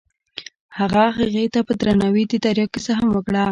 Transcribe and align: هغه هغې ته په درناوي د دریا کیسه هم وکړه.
هغه 0.77 1.05
هغې 1.17 1.45
ته 1.53 1.59
په 1.67 1.73
درناوي 1.79 2.23
د 2.27 2.33
دریا 2.45 2.65
کیسه 2.73 2.91
هم 2.99 3.07
وکړه. 3.11 3.43